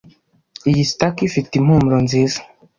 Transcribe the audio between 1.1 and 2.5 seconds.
ifite impumuro nziza.